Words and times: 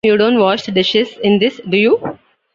You 0.03 0.17
don't 0.17 0.39
wash 0.39 0.65
the 0.65 0.71
dishes 0.71 1.15
in 1.23 1.37
this, 1.37 1.61
do 1.69 1.77
you? 1.77 2.17